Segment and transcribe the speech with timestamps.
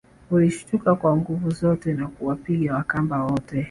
[0.31, 3.59] Alishtuka kwa nguvu zote na kuwapiga Wakamba wote